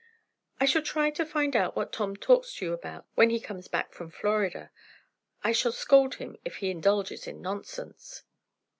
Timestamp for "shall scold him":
5.51-6.37